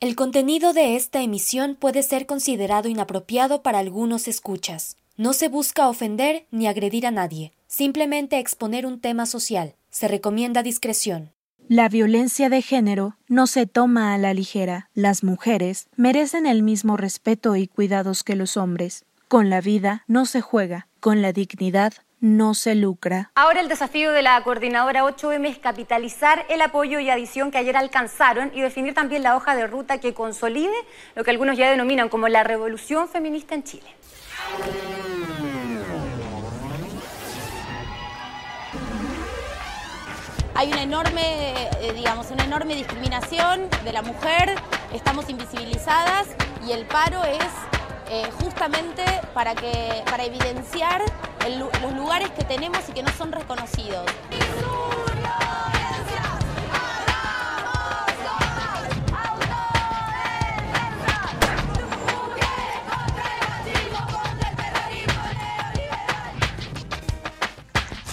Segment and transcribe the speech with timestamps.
[0.00, 4.96] El contenido de esta emisión puede ser considerado inapropiado para algunos escuchas.
[5.18, 9.74] No se busca ofender ni agredir a nadie, simplemente exponer un tema social.
[9.90, 11.32] Se recomienda discreción.
[11.68, 14.88] La violencia de género no se toma a la ligera.
[14.94, 19.04] Las mujeres merecen el mismo respeto y cuidados que los hombres.
[19.28, 23.30] Con la vida no se juega, con la dignidad no se lucra.
[23.34, 27.76] Ahora el desafío de la coordinadora 8M es capitalizar el apoyo y adición que ayer
[27.76, 30.74] alcanzaron y definir también la hoja de ruta que consolide
[31.14, 33.96] lo que algunos ya denominan como la revolución feminista en Chile.
[40.54, 44.56] Hay una enorme, eh, digamos, una enorme discriminación de la mujer,
[44.92, 46.26] estamos invisibilizadas
[46.66, 47.46] y el paro es
[48.10, 51.02] eh, justamente para, que, para evidenciar
[51.48, 54.04] los lugares que tenemos y que no son reconocidos.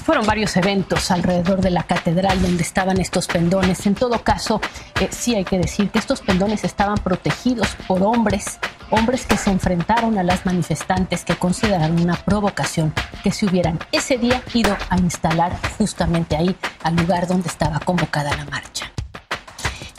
[0.07, 3.85] Fueron varios eventos alrededor de la catedral donde estaban estos pendones.
[3.85, 4.61] En todo caso,
[5.02, 8.57] eh, sí hay que decir que estos pendones estaban protegidos por hombres,
[8.89, 12.93] hombres que se enfrentaron a las manifestantes que consideraron una provocación
[13.23, 18.35] que se hubieran ese día ido a instalar justamente ahí, al lugar donde estaba convocada
[18.35, 18.91] la marcha.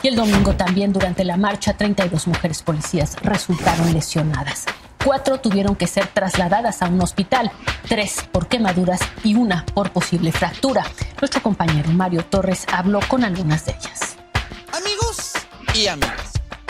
[0.01, 4.65] Y el domingo también durante la marcha 32 mujeres policías resultaron lesionadas.
[5.03, 7.51] Cuatro tuvieron que ser trasladadas a un hospital,
[7.87, 10.85] tres por quemaduras y una por posible fractura.
[11.21, 14.17] Nuestro compañero Mario Torres habló con algunas de ellas.
[14.73, 15.33] Amigos
[15.73, 16.18] y amigas,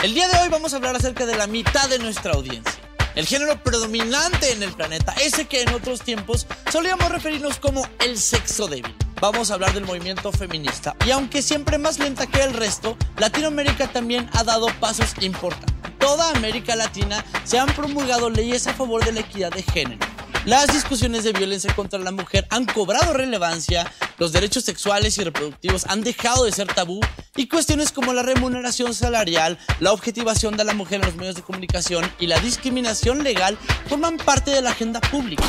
[0.02, 2.80] el día de hoy vamos a hablar acerca de la mitad de nuestra audiencia.
[3.14, 8.16] El género predominante en el planeta, ese que en otros tiempos solíamos referirnos como el
[8.18, 8.94] sexo débil.
[9.20, 10.96] Vamos a hablar del movimiento feminista.
[11.04, 16.30] Y aunque siempre más lenta que el resto, Latinoamérica también ha dado pasos importantes toda
[16.30, 20.04] América Latina se han promulgado leyes a favor de la equidad de género.
[20.46, 23.84] Las discusiones de violencia contra la mujer han cobrado relevancia,
[24.18, 26.98] los derechos sexuales y reproductivos han dejado de ser tabú
[27.36, 31.42] y cuestiones como la remuneración salarial, la objetivación de la mujer en los medios de
[31.42, 35.44] comunicación y la discriminación legal forman parte de la agenda pública.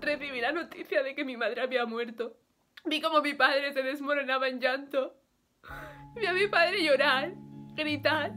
[0.00, 2.38] Recibí la noticia de que mi madre había muerto.
[2.86, 5.14] Vi como mi padre se desmoronaba en llanto.
[6.16, 7.34] Vi a mi padre llorar,
[7.74, 8.32] gritar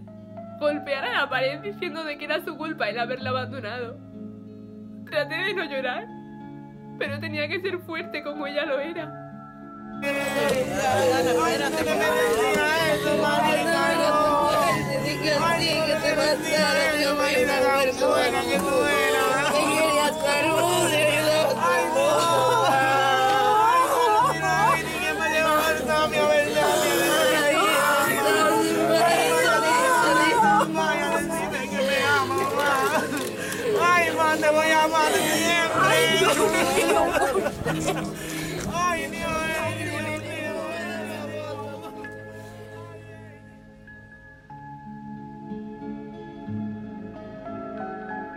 [0.60, 4.07] golpear a la pared diciendo de que era su culpa el haberla abandonado.
[5.10, 6.06] Traté de no llorar,
[7.00, 9.28] pero tenía que ser fuerte como ella lo era.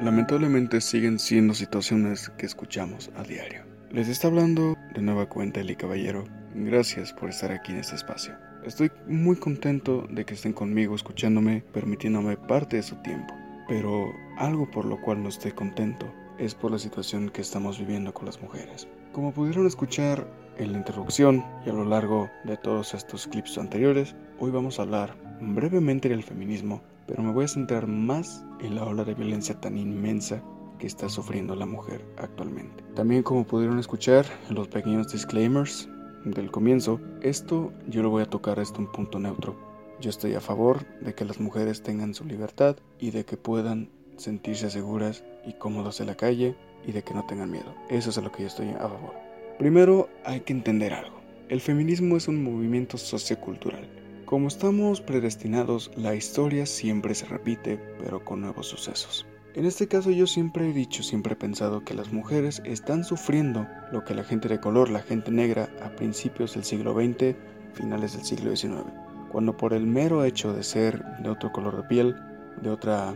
[0.01, 3.65] Lamentablemente siguen siendo situaciones que escuchamos a diario.
[3.91, 6.25] Les está hablando de nueva cuenta Eli Caballero.
[6.55, 8.35] Gracias por estar aquí en este espacio.
[8.65, 13.40] Estoy muy contento de que estén conmigo escuchándome, permitiéndome parte de su tiempo.
[13.71, 18.13] Pero algo por lo cual no estoy contento es por la situación que estamos viviendo
[18.13, 18.89] con las mujeres.
[19.13, 20.27] Como pudieron escuchar
[20.57, 24.83] en la introducción y a lo largo de todos estos clips anteriores, hoy vamos a
[24.83, 29.61] hablar brevemente del feminismo, pero me voy a centrar más en la ola de violencia
[29.61, 30.43] tan inmensa
[30.81, 32.83] que está sufriendo la mujer actualmente.
[32.97, 35.89] También como pudieron escuchar en los pequeños disclaimers
[36.25, 39.70] del comienzo, esto yo lo voy a tocar esto un punto neutro.
[40.01, 43.91] Yo estoy a favor de que las mujeres tengan su libertad y de que puedan
[44.17, 46.57] sentirse seguras y cómodas en la calle
[46.87, 47.75] y de que no tengan miedo.
[47.91, 49.13] Eso es a lo que yo estoy a favor.
[49.59, 51.21] Primero hay que entender algo.
[51.51, 53.89] El feminismo es un movimiento sociocultural.
[54.25, 59.27] Como estamos predestinados, la historia siempre se repite, pero con nuevos sucesos.
[59.55, 63.67] En este caso yo siempre he dicho, siempre he pensado que las mujeres están sufriendo
[63.93, 67.35] lo que la gente de color, la gente negra, a principios del siglo XX,
[67.75, 68.85] finales del siglo XIX,
[69.31, 72.17] cuando por el mero hecho de ser de otro color de piel,
[72.63, 73.15] de otra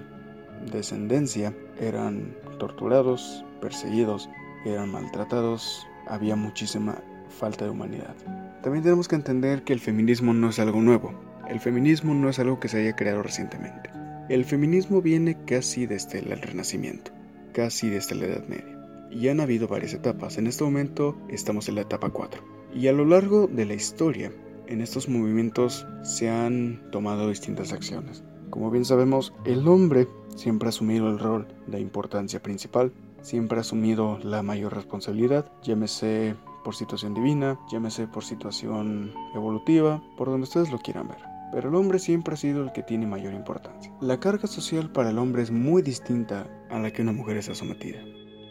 [0.70, 4.28] descendencia, eran torturados, perseguidos,
[4.64, 6.96] eran maltratados, había muchísima
[7.28, 8.14] falta de humanidad.
[8.62, 11.12] También tenemos que entender que el feminismo no es algo nuevo.
[11.48, 13.90] El feminismo no es algo que se haya creado recientemente.
[14.28, 17.10] El feminismo viene casi desde el Renacimiento,
[17.52, 18.78] casi desde la Edad Media.
[19.10, 20.38] Y han habido varias etapas.
[20.38, 22.42] En este momento estamos en la etapa 4.
[22.74, 24.32] Y a lo largo de la historia,
[24.66, 28.24] en estos movimientos se han tomado distintas acciones.
[28.50, 33.62] Como bien sabemos, el hombre siempre ha asumido el rol de importancia principal, siempre ha
[33.62, 40.70] asumido la mayor responsabilidad, llámese por situación divina, llámese por situación evolutiva, por donde ustedes
[40.70, 41.18] lo quieran ver.
[41.52, 43.92] Pero el hombre siempre ha sido el que tiene mayor importancia.
[44.00, 47.54] La carga social para el hombre es muy distinta a la que una mujer está
[47.54, 48.00] sometida.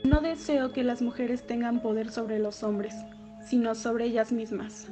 [0.04, 2.94] No deseo que las mujeres tengan poder sobre los hombres,
[3.45, 4.89] sino sobre ellas mismas.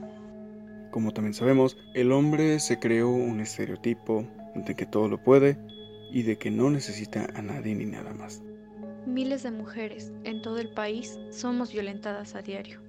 [0.91, 5.57] Como también sabemos, el hombre se creó un estereotipo de que todo lo puede
[6.11, 8.43] y de que no necesita a nadie ni nada más.
[9.05, 12.81] Miles de mujeres en todo el país somos violentadas a diario.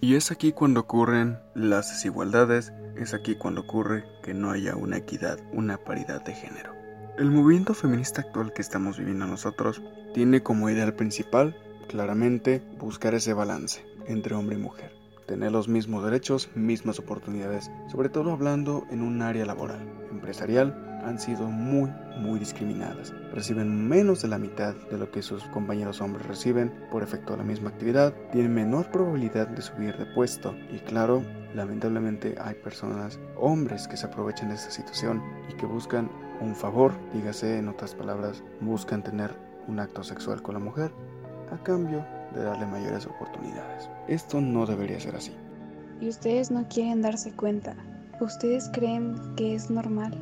[0.00, 4.98] Y es aquí cuando ocurren las desigualdades, es aquí cuando ocurre que no haya una
[4.98, 6.72] equidad, una paridad de género.
[7.18, 9.82] El movimiento feminista actual que estamos viviendo nosotros
[10.14, 11.56] tiene como ideal principal,
[11.88, 14.97] claramente, buscar ese balance entre hombre y mujer.
[15.28, 21.18] Tener los mismos derechos, mismas oportunidades, sobre todo hablando en un área laboral, empresarial han
[21.18, 23.12] sido muy, muy discriminadas.
[23.34, 27.40] Reciben menos de la mitad de lo que sus compañeros hombres reciben por efecto de
[27.40, 30.56] la misma actividad, tienen menor probabilidad de subir de puesto.
[30.72, 31.22] Y claro,
[31.54, 36.10] lamentablemente hay personas, hombres que se aprovechan de esta situación y que buscan
[36.40, 39.36] un favor, dígase en otras palabras, buscan tener
[39.66, 40.90] un acto sexual con la mujer.
[41.52, 42.04] A cambio
[42.38, 43.90] de darle mayores oportunidades.
[44.08, 45.32] Esto no debería ser así.
[46.00, 47.76] Y ustedes no quieren darse cuenta.
[48.20, 50.16] Ustedes creen que es normal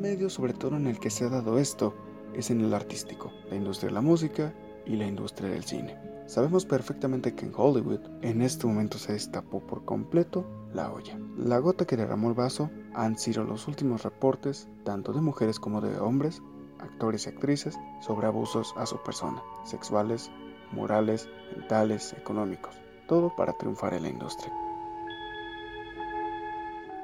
[0.00, 1.94] medio sobre todo en el que se ha dado esto
[2.34, 4.54] es en el artístico, la industria de la música
[4.86, 5.96] y la industria del cine.
[6.26, 11.18] Sabemos perfectamente que en Hollywood en este momento se destapó por completo la olla.
[11.36, 15.80] La gota que derramó el vaso han sido los últimos reportes, tanto de mujeres como
[15.80, 16.40] de hombres,
[16.78, 20.30] actores y actrices, sobre abusos a su persona, sexuales,
[20.72, 22.74] morales, mentales, económicos,
[23.06, 24.52] todo para triunfar en la industria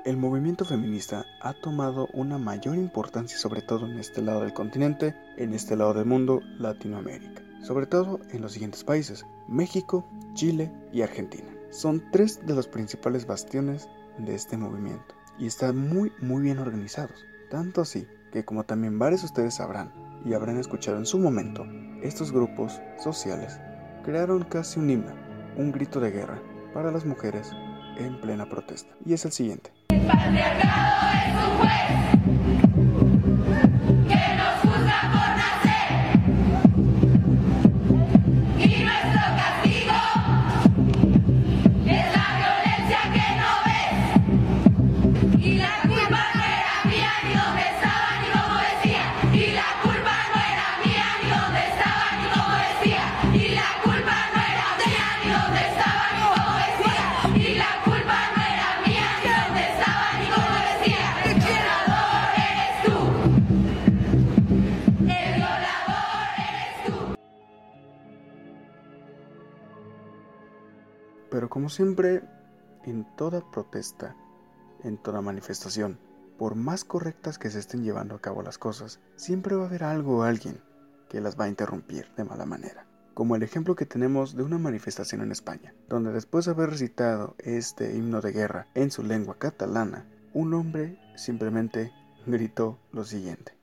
[0.06, 5.16] el movimiento feminista ha tomado una mayor importancia sobre todo en este lado del continente,
[5.36, 7.42] en este lado del mundo, Latinoamérica.
[7.64, 11.48] Sobre todo en los siguientes países, México, Chile y Argentina.
[11.70, 17.26] Son tres de los principales bastiones de este movimiento y están muy muy bien organizados.
[17.50, 19.92] Tanto así que como también varios de ustedes sabrán
[20.24, 21.66] y habrán escuchado en su momento,
[22.06, 23.60] estos grupos sociales
[24.04, 25.12] crearon casi un himno,
[25.56, 26.40] un grito de guerra
[26.72, 27.50] para las mujeres
[27.96, 28.94] en plena protesta.
[29.04, 29.72] Y es el siguiente.
[29.88, 32.25] El patriarcado es un juez.
[71.66, 72.22] Como siempre,
[72.84, 74.14] en toda protesta,
[74.84, 75.98] en toda manifestación,
[76.38, 79.82] por más correctas que se estén llevando a cabo las cosas, siempre va a haber
[79.82, 80.60] algo o alguien
[81.08, 82.86] que las va a interrumpir de mala manera.
[83.14, 87.34] Como el ejemplo que tenemos de una manifestación en España, donde después de haber recitado
[87.40, 91.90] este himno de guerra en su lengua catalana, un hombre simplemente
[92.26, 93.55] gritó lo siguiente.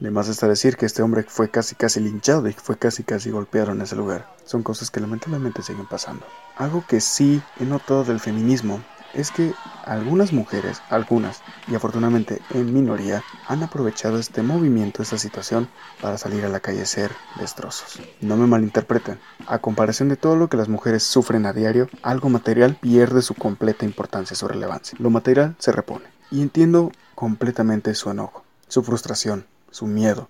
[0.00, 3.30] De más está decir que este hombre fue casi casi linchado y fue casi casi
[3.30, 4.34] golpeado en ese lugar.
[4.46, 6.24] Son cosas que lamentablemente siguen pasando.
[6.56, 9.52] Algo que sí he notado del feminismo es que
[9.84, 15.68] algunas mujeres, algunas, y afortunadamente en minoría, han aprovechado este movimiento, esta situación,
[16.00, 18.00] para salir a la calle ser destrozos.
[18.22, 22.30] No me malinterpreten, a comparación de todo lo que las mujeres sufren a diario, algo
[22.30, 24.96] material pierde su completa importancia, su relevancia.
[24.98, 26.06] Lo material se repone.
[26.30, 30.28] Y entiendo completamente su enojo, su frustración, su miedo.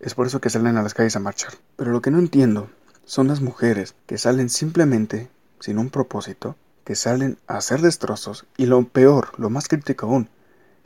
[0.00, 1.54] Es por eso que salen a las calles a marchar.
[1.76, 2.68] Pero lo que no entiendo
[3.04, 5.28] son las mujeres que salen simplemente,
[5.60, 10.28] sin un propósito, que salen a hacer destrozos y lo peor, lo más crítico aún,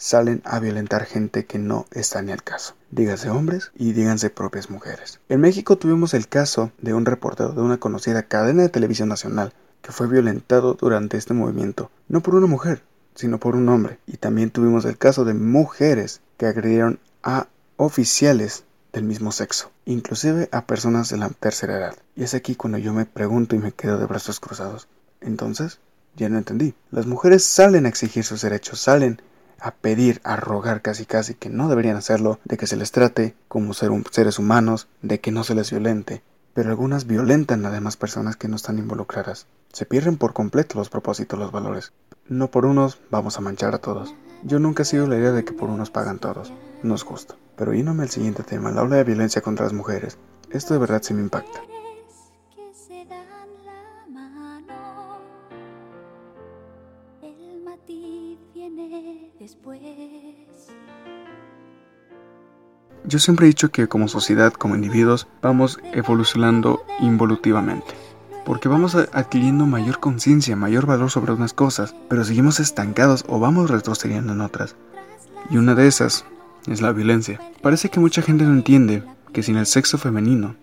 [0.01, 2.75] salen a violentar gente que no está en el caso.
[2.91, 5.21] Dígase hombres y díganse propias mujeres.
[5.29, 9.53] En México tuvimos el caso de un reportero de una conocida cadena de televisión nacional
[9.83, 12.83] que fue violentado durante este movimiento, no por una mujer,
[13.15, 13.99] sino por un hombre.
[14.07, 17.49] Y también tuvimos el caso de mujeres que agredieron a
[17.83, 21.97] oficiales del mismo sexo, inclusive a personas de la tercera edad.
[22.15, 24.87] Y es aquí cuando yo me pregunto y me quedo de brazos cruzados.
[25.23, 25.81] Entonces,
[26.15, 26.75] ya no entendí.
[26.91, 29.23] Las mujeres salen a exigir sus derechos, salen
[29.59, 33.35] a pedir, a rogar casi casi que no deberían hacerlo, de que se les trate
[33.49, 36.23] como seres humanos, de que no se les violente.
[36.53, 39.47] Pero algunas violentan a demás personas que no están involucradas.
[39.73, 41.93] Se pierden por completo los propósitos, los valores.
[42.29, 44.15] No por unos vamos a manchar a todos.
[44.43, 46.53] Yo nunca he sido la idea de que por unos pagan todos.
[46.83, 47.37] No es justo.
[47.61, 50.17] Pero yéndome al siguiente tema, la ola de violencia contra las mujeres.
[50.49, 51.61] Esto de verdad sí me impacta.
[63.05, 67.93] Yo siempre he dicho que como sociedad, como individuos, vamos evolucionando involutivamente.
[68.47, 73.69] Porque vamos adquiriendo mayor conciencia, mayor valor sobre unas cosas, pero seguimos estancados o vamos
[73.69, 74.77] retrocediendo en otras.
[75.51, 76.25] Y una de esas
[76.67, 77.41] es la violencia.
[77.63, 79.03] Parece que mucha gente no entiende
[79.33, 80.57] que sin el sexo femenino,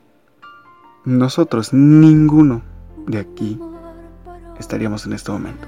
[1.05, 2.61] nosotros, ninguno
[3.07, 3.59] de aquí,
[4.59, 5.67] estaríamos en este momento.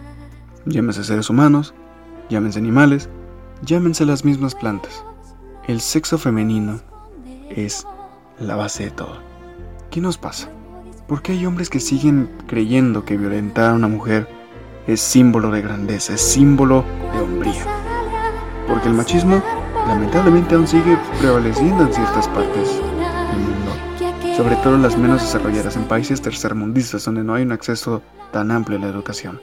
[0.66, 1.74] Llámense seres humanos,
[2.30, 3.10] llámense animales,
[3.64, 5.06] llámense las mismas plantas.
[5.68, 6.82] El sexo femenino
[7.50, 7.86] es
[8.40, 9.18] la base de todo.
[9.90, 10.50] ¿Qué nos pasa?
[11.08, 14.28] ¿Por qué hay hombres que siguen creyendo que violentar a una mujer
[14.88, 16.84] es símbolo de grandeza, es símbolo
[17.14, 17.66] de hombría?
[18.68, 19.42] Porque el machismo
[19.88, 25.84] lamentablemente aún sigue prevaleciendo en ciertas partes del mundo, sobre todo las menos desarrolladas, en
[25.86, 29.42] países tercermundistas donde no hay un acceso tan amplio a la educación.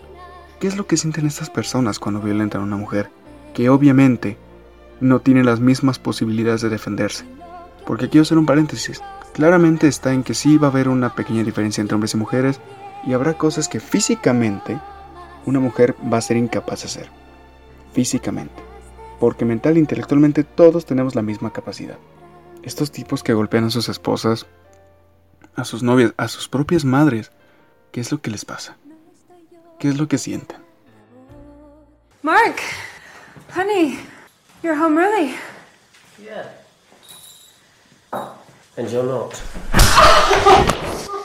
[0.61, 3.11] ¿Qué es lo que sienten estas personas cuando violentan a una mujer?
[3.55, 4.39] Que obviamente
[5.01, 7.25] no tiene las mismas posibilidades de defenderse.
[7.87, 9.03] Porque quiero hacer un paréntesis.
[9.35, 12.61] Claramente está en que sí va a haber una pequeña diferencia entre hombres y mujeres
[13.07, 14.81] y habrá cosas que físicamente
[15.45, 17.11] una mujer va a ser incapaz de hacer.
[17.93, 18.76] Físicamente
[19.19, 21.99] porque mental e intelectualmente todos tenemos la misma capacidad.
[22.63, 24.47] Estos tipos que golpean a sus esposas,
[25.55, 27.33] a sus novias, a sus propias madres,
[27.93, 28.77] ¿qué es lo que les pasa?
[29.79, 30.59] ¿Qué es lo que sienten?
[32.23, 32.57] Mark,
[33.55, 33.99] honey,
[34.63, 35.35] you're home early.
[36.19, 36.51] Yeah.
[38.77, 39.41] And you're not.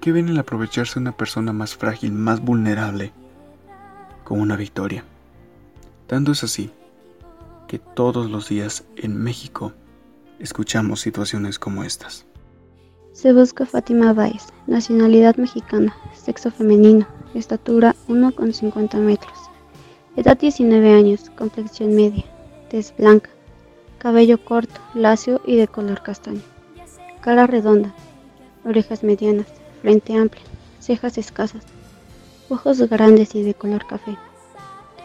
[0.00, 3.12] ¿Por qué ven el aprovecharse una persona más frágil, más vulnerable,
[4.24, 5.04] como una victoria?
[6.06, 6.70] Tanto es así
[7.68, 9.74] que todos los días en México
[10.38, 12.24] escuchamos situaciones como estas.
[13.12, 19.38] Se busca Fátima Báez, nacionalidad mexicana, sexo femenino, estatura 1,50 metros,
[20.16, 22.24] edad 19 años, complexión media,
[22.70, 23.28] tez blanca,
[23.98, 26.40] cabello corto, lacio y de color castaño,
[27.20, 27.94] cara redonda,
[28.64, 30.42] orejas medianas, frente amplia,
[30.78, 31.64] cejas escasas,
[32.48, 34.16] ojos grandes y de color café.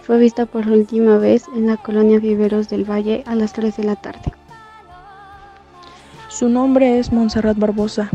[0.02, 3.84] Fue vista por última vez en la colonia Viveros del Valle a las 3 de
[3.84, 4.34] la tarde.
[6.28, 8.10] Su nombre es Montserrat Barbosa,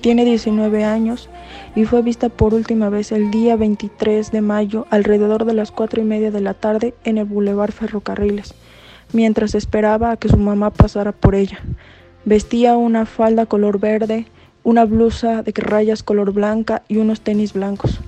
[0.00, 1.28] tiene 19 años
[1.74, 6.00] y fue vista por última vez el día 23 de mayo alrededor de las 4
[6.00, 8.54] y media de la tarde en el Boulevard Ferrocarriles,
[9.12, 11.58] mientras esperaba a que su mamá pasara por ella.
[12.24, 14.26] Vestía una falda color verde,
[14.66, 18.00] una blusa de rayas color blanca y unos tenis blancos.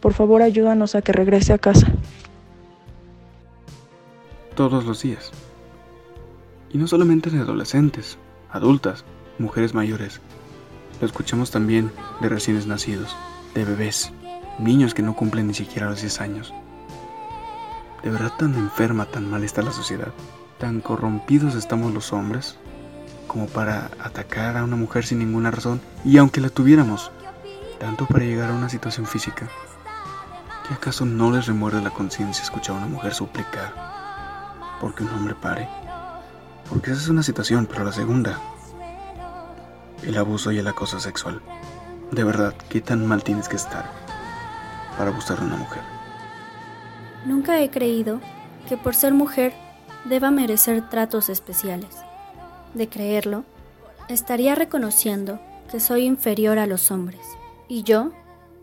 [0.00, 1.86] Por favor, ayúdanos a que regrese a casa.
[4.54, 5.30] Todos los días.
[6.72, 8.16] Y no solamente de adolescentes,
[8.48, 9.04] adultas,
[9.38, 10.22] mujeres mayores.
[10.98, 13.14] Lo escuchamos también de recién nacidos,
[13.54, 14.10] de bebés,
[14.58, 16.54] niños que no cumplen ni siquiera los 10 años.
[18.02, 20.14] ¿De verdad tan enferma, tan mal está la sociedad?
[20.56, 22.56] ¿Tan corrompidos estamos los hombres?
[23.28, 27.12] Como para atacar a una mujer sin ninguna razón, y aunque la tuviéramos,
[27.78, 29.48] tanto para llegar a una situación física.
[30.66, 33.72] ¿Qué acaso no les remuerde la conciencia escuchar a una mujer suplicar
[34.80, 35.68] porque un hombre pare?
[36.68, 38.40] Porque esa es una situación, pero la segunda,
[40.02, 41.40] el abuso y el acoso sexual.
[42.10, 43.90] De verdad, ¿qué tan mal tienes que estar
[44.96, 45.82] para abusar de una mujer?
[47.24, 48.20] Nunca he creído
[48.68, 49.54] que por ser mujer
[50.06, 52.07] deba merecer tratos especiales
[52.74, 53.44] de creerlo,
[54.08, 57.20] estaría reconociendo que soy inferior a los hombres,
[57.68, 58.12] y yo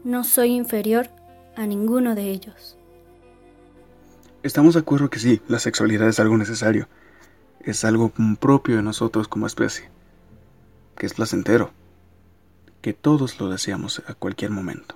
[0.04, 1.10] no soy inferior
[1.56, 2.78] a ninguno de ellos.
[4.44, 6.88] Estamos de acuerdo que sí, la sexualidad es algo necesario.
[7.62, 9.90] es algo propio de nosotros como especie,
[10.96, 11.72] que es placentero,
[12.82, 14.96] que todos lo deseamos a cualquier momento.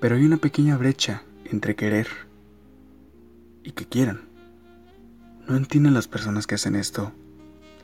[0.00, 2.08] Pero hay una pequeña brecha entre querer
[3.62, 4.22] y que quieran.
[5.46, 7.12] ¿No entienden las personas que hacen esto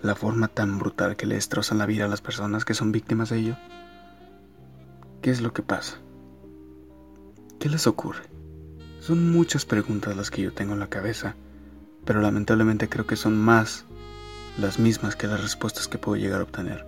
[0.03, 3.31] la forma tan brutal que le destrozan la vida a las personas que son víctimas
[3.31, 3.57] de ello?
[5.23, 5.99] ¿Qué es lo que pasa?
[7.59, 8.23] ¿Qué les ocurre?
[9.01, 11.35] Son muchas preguntas las que yo tengo en la cabeza,
[12.05, 13.85] pero lamentablemente creo que son más
[14.59, 16.87] las mismas que las respuestas que puedo llegar a obtener.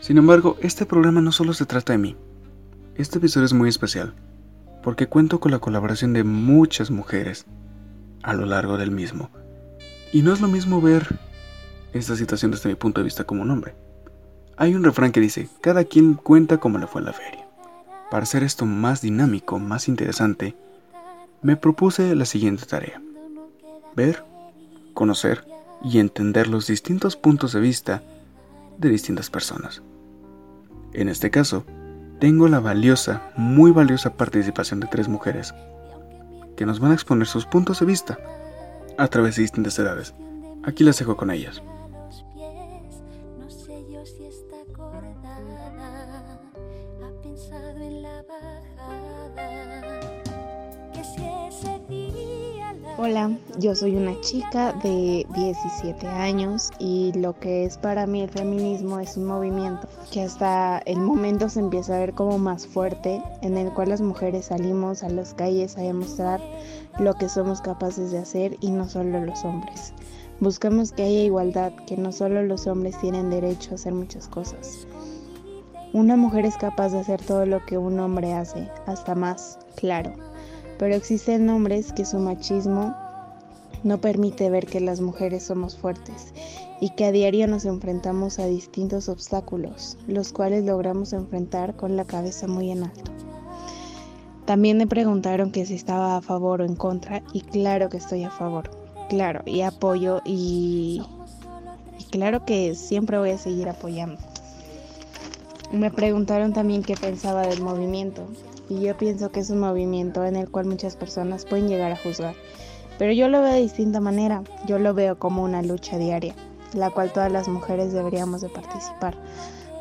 [0.00, 2.16] Sin embargo, este programa no solo se trata de mí.
[2.94, 4.14] Este episodio es muy especial
[4.82, 7.46] porque cuento con la colaboración de muchas mujeres
[8.22, 9.30] a lo largo del mismo.
[10.12, 11.18] Y no es lo mismo ver
[11.92, 13.74] esta situación desde mi punto de vista como un hombre.
[14.56, 17.48] Hay un refrán que dice, cada quien cuenta como le fue la feria.
[18.10, 20.54] Para hacer esto más dinámico, más interesante,
[21.42, 23.00] me propuse la siguiente tarea.
[23.96, 24.24] Ver,
[24.94, 25.44] conocer
[25.82, 28.02] y entender los distintos puntos de vista
[28.78, 29.82] de distintas personas.
[30.92, 31.64] En este caso,
[32.18, 35.54] tengo la valiosa, muy valiosa participación de tres mujeres
[36.56, 38.18] que nos van a exponer sus puntos de vista
[38.98, 40.14] a través de distintas edades.
[40.62, 41.62] Aquí las dejo con ellas.
[53.02, 58.28] Hola, yo soy una chica de 17 años y lo que es para mí el
[58.28, 63.22] feminismo es un movimiento que hasta el momento se empieza a ver como más fuerte,
[63.40, 66.42] en el cual las mujeres salimos a las calles a demostrar
[66.98, 69.94] lo que somos capaces de hacer y no solo los hombres.
[70.38, 74.86] Buscamos que haya igualdad, que no solo los hombres tienen derecho a hacer muchas cosas.
[75.94, 80.29] Una mujer es capaz de hacer todo lo que un hombre hace, hasta más, claro
[80.80, 82.96] pero existen hombres que su machismo
[83.84, 86.32] no permite ver que las mujeres somos fuertes
[86.80, 92.06] y que a diario nos enfrentamos a distintos obstáculos, los cuales logramos enfrentar con la
[92.06, 93.12] cabeza muy en alto.
[94.46, 98.24] También me preguntaron que si estaba a favor o en contra y claro que estoy
[98.24, 98.70] a favor,
[99.10, 101.02] claro, y apoyo y,
[101.98, 104.29] y claro que siempre voy a seguir apoyando.
[105.72, 108.26] Me preguntaron también qué pensaba del movimiento
[108.68, 111.96] y yo pienso que es un movimiento en el cual muchas personas pueden llegar a
[111.96, 112.34] juzgar.
[112.98, 116.34] Pero yo lo veo de distinta manera, yo lo veo como una lucha diaria,
[116.74, 119.16] la cual todas las mujeres deberíamos de participar,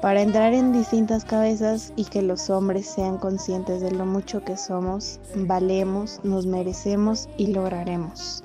[0.01, 4.57] para entrar en distintas cabezas y que los hombres sean conscientes de lo mucho que
[4.57, 8.43] somos, valemos, nos merecemos y lograremos.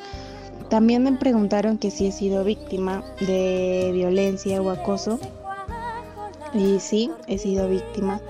[0.69, 5.21] También me preguntaron que si he sido víctima de violencia o acoso.
[6.55, 8.21] Y sí, he sido víctima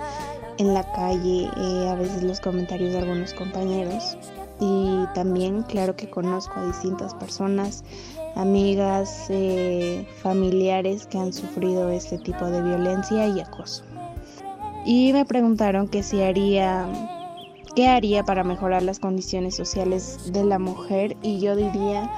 [0.59, 4.17] en la calle, eh, a veces los comentarios de algunos compañeros.
[4.61, 7.85] Y también, claro que conozco a distintas personas,
[8.35, 13.85] amigas, eh, familiares que han sufrido este tipo de violencia y acoso.
[14.87, 16.87] Y me preguntaron que si haría,
[17.75, 22.11] qué haría para mejorar las condiciones sociales de la mujer y yo diría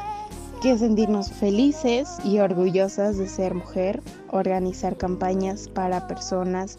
[0.67, 6.77] que sentirnos felices y orgullosas de ser mujer, organizar campañas para personas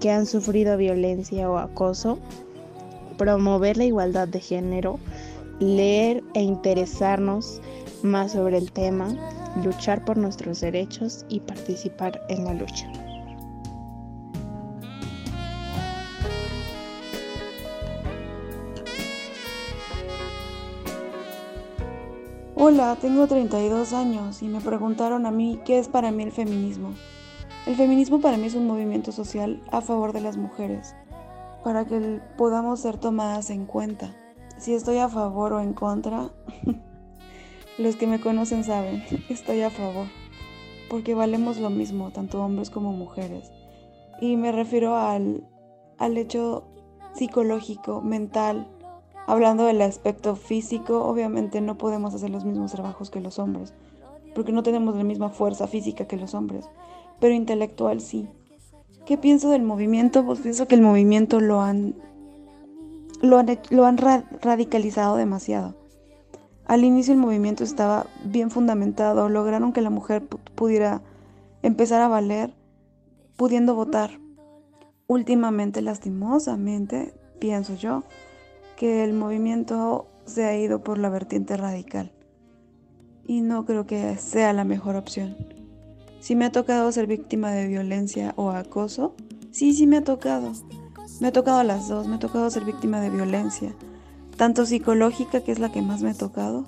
[0.00, 2.18] que han sufrido violencia o acoso,
[3.18, 4.98] promover la igualdad de género,
[5.60, 7.60] leer e interesarnos
[8.02, 9.14] más sobre el tema,
[9.62, 12.90] luchar por nuestros derechos y participar en la lucha.
[22.62, 26.92] Hola, tengo 32 años y me preguntaron a mí qué es para mí el feminismo.
[27.64, 30.94] El feminismo para mí es un movimiento social a favor de las mujeres,
[31.64, 34.14] para que podamos ser tomadas en cuenta.
[34.58, 36.32] Si estoy a favor o en contra,
[37.78, 40.08] los que me conocen saben, estoy a favor,
[40.90, 43.50] porque valemos lo mismo, tanto hombres como mujeres.
[44.20, 45.48] Y me refiero al,
[45.96, 46.68] al hecho
[47.14, 48.68] psicológico, mental.
[49.30, 53.72] Hablando del aspecto físico, obviamente no podemos hacer los mismos trabajos que los hombres,
[54.34, 56.68] porque no tenemos la misma fuerza física que los hombres
[57.20, 58.28] pero intelectual sí.
[59.06, 60.24] ¿Qué pienso del movimiento?
[60.24, 61.94] Pues pienso que el movimiento lo han,
[63.20, 65.76] lo han, radicalizado demasiado.
[66.66, 71.02] Al inicio el movimiento estaba bien fundamentado, lograron que la mujer pudiera
[71.62, 72.54] empezar a valer
[73.36, 74.18] pudiendo votar.
[75.08, 78.04] Últimamente, lastimosamente, pienso yo,
[78.80, 82.12] que el movimiento se ha ido por la vertiente radical.
[83.26, 85.36] Y no creo que sea la mejor opción.
[86.20, 89.14] Si me ha tocado ser víctima de violencia o acoso,
[89.50, 90.52] sí, sí me ha tocado.
[91.20, 93.74] Me ha tocado las dos, me ha tocado ser víctima de violencia,
[94.38, 96.64] tanto psicológica, que es la que más me ha tocado,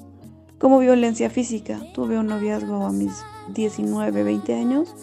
[0.59, 1.81] como violencia física.
[1.94, 3.22] Tuve un noviazgo a mis
[3.55, 4.94] 19, 20 años,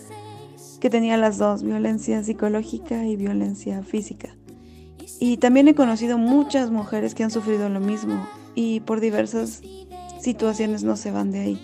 [0.80, 4.38] que tenía las dos, violencia psicológica y violencia física.
[5.19, 9.62] Y también he conocido muchas mujeres que han sufrido lo mismo y por diversas
[10.22, 11.62] situaciones no se van de ahí.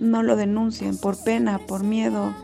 [0.00, 2.34] No lo denuncian por pena, por miedo,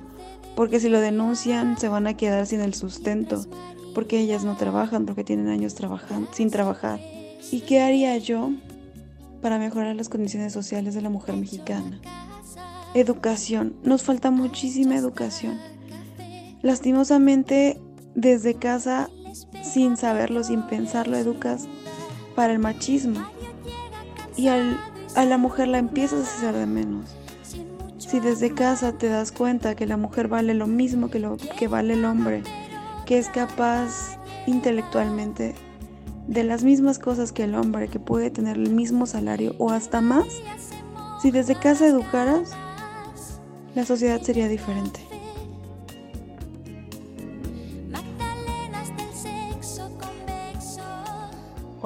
[0.56, 3.44] porque si lo denuncian se van a quedar sin el sustento,
[3.94, 7.00] porque ellas no trabajan, porque tienen años trabajando, sin trabajar.
[7.50, 8.50] ¿Y qué haría yo
[9.40, 12.00] para mejorar las condiciones sociales de la mujer mexicana?
[12.94, 13.76] Educación.
[13.83, 15.59] Nos falta muchísima educación.
[16.62, 17.80] Lastimosamente,
[18.14, 19.11] desde casa,
[19.62, 21.66] sin saberlo, sin pensarlo, educas
[22.34, 23.20] para el machismo.
[24.36, 24.78] Y al,
[25.14, 27.16] a la mujer la empiezas a hacer de menos.
[27.98, 31.68] Si desde casa te das cuenta que la mujer vale lo mismo que lo que
[31.68, 32.42] vale el hombre,
[33.06, 35.54] que es capaz intelectualmente
[36.26, 40.00] de las mismas cosas que el hombre, que puede tener el mismo salario o hasta
[40.00, 40.26] más,
[41.20, 42.52] si desde casa educaras,
[43.74, 45.09] la sociedad sería diferente.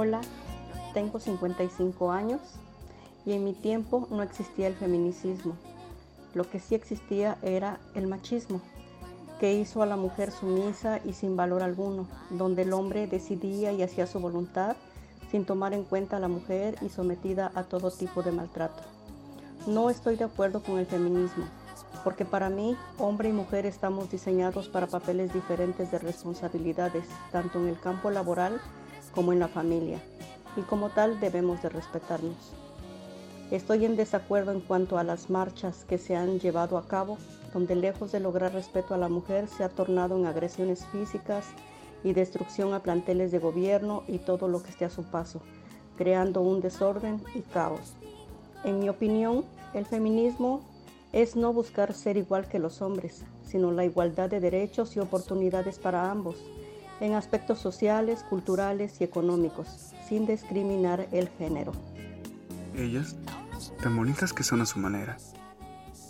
[0.06, 0.20] Hola,
[0.92, 2.42] tengo 55 años
[3.24, 5.56] y en mi tiempo no existía el feminicidio.
[6.34, 8.60] Lo que sí existía era el machismo,
[9.40, 13.82] que hizo a la mujer sumisa y sin valor alguno, donde el hombre decidía y
[13.82, 14.76] hacía su voluntad
[15.30, 18.82] sin tomar en cuenta a la mujer y sometida a todo tipo de maltrato.
[19.66, 21.46] No estoy de acuerdo con el feminismo,
[22.04, 27.68] porque para mí hombre y mujer estamos diseñados para papeles diferentes de responsabilidades, tanto en
[27.68, 28.60] el campo laboral
[29.14, 30.00] como en la familia,
[30.56, 32.52] y como tal debemos de respetarnos.
[33.50, 37.18] Estoy en desacuerdo en cuanto a las marchas que se han llevado a cabo,
[37.52, 41.46] donde lejos de lograr respeto a la mujer se ha tornado en agresiones físicas
[42.02, 45.40] y destrucción a planteles de gobierno y todo lo que esté a su paso,
[45.96, 47.94] creando un desorden y caos.
[48.64, 50.62] En mi opinión, el feminismo
[51.12, 55.78] es no buscar ser igual que los hombres, sino la igualdad de derechos y oportunidades
[55.78, 56.36] para ambos,
[57.00, 61.72] en aspectos sociales, culturales y económicos, sin discriminar el género.
[62.76, 63.16] Ellas,
[63.82, 65.16] tan bonitas que son a su manera,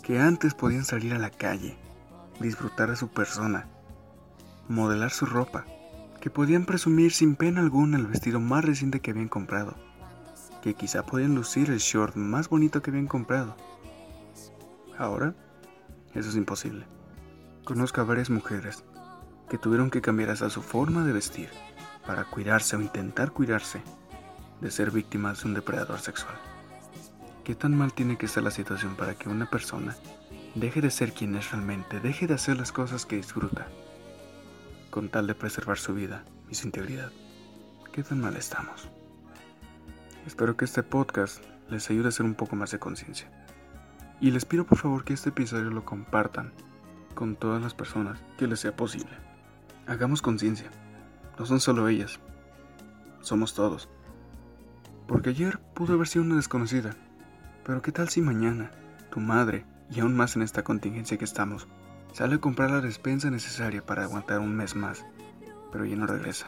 [0.03, 1.77] que antes podían salir a la calle,
[2.39, 3.67] disfrutar de su persona,
[4.67, 5.65] modelar su ropa,
[6.21, 9.75] que podían presumir sin pena alguna el vestido más reciente que habían comprado,
[10.61, 13.55] que quizá podían lucir el short más bonito que habían comprado.
[14.97, 15.35] Ahora,
[16.13, 16.85] eso es imposible.
[17.63, 18.83] Conozco a varias mujeres
[19.55, 21.49] que tuvieron que cambiar hasta su forma de vestir
[22.05, 23.81] para cuidarse o intentar cuidarse
[24.59, 26.35] de ser víctimas de un depredador sexual.
[27.45, 29.95] ¿Qué tan mal tiene que estar la situación para que una persona
[30.55, 33.67] deje de ser quien es realmente, deje de hacer las cosas que disfruta,
[34.89, 37.13] con tal de preservar su vida y su integridad?
[37.93, 38.89] ¿Qué tan mal estamos?
[40.27, 43.31] Espero que este podcast les ayude a hacer un poco más de conciencia.
[44.19, 46.51] Y les pido por favor que este episodio lo compartan
[47.13, 49.15] con todas las personas que les sea posible.
[49.87, 50.69] Hagamos conciencia.
[51.37, 52.19] No son solo ellas.
[53.21, 53.89] Somos todos.
[55.07, 56.95] Porque ayer pudo haber sido una desconocida
[57.65, 58.71] pero ¿qué tal si mañana
[59.09, 61.67] tu madre, y aún más en esta contingencia que estamos,
[62.13, 65.03] sale a comprar la despensa necesaria para aguantar un mes más,
[65.71, 66.47] pero ya no regresa?